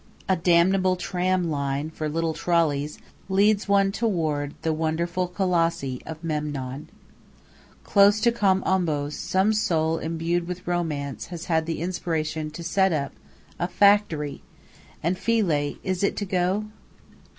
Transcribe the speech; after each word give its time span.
A 0.27 0.35
damnable 0.35 0.95
tram 0.95 1.51
line 1.51 1.91
for 1.91 2.09
little 2.09 2.33
trolleys 2.33 2.97
leads 3.29 3.67
one 3.67 3.91
toward 3.91 4.55
the 4.63 4.73
wonderful 4.73 5.27
colossi 5.27 6.01
of 6.07 6.23
Memnon. 6.23 6.89
Close 7.83 8.19
to 8.21 8.31
Kom 8.31 8.63
Ombos 8.65 9.11
some 9.13 9.53
soul 9.53 9.99
imbued 9.99 10.47
with 10.47 10.65
romance 10.65 11.27
has 11.27 11.45
had 11.45 11.67
the 11.67 11.79
inspiration 11.81 12.49
to 12.49 12.63
set 12.63 12.91
up 12.91 13.13
a 13.59 13.67
factory! 13.67 14.41
And 15.03 15.19
Philae 15.19 15.77
is 15.83 16.01
it 16.03 16.17
to 16.17 16.25
go? 16.25 16.65